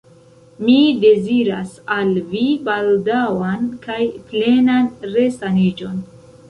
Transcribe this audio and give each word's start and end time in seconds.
Mi 0.69 0.77
deziras 1.03 1.75
al 1.97 2.15
vi 2.31 2.43
baldaŭan 2.71 3.69
kaj 3.87 4.01
plenan 4.33 4.91
resaniĝon. 5.17 6.07